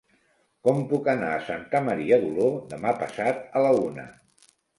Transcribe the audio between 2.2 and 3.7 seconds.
d'Oló demà passat a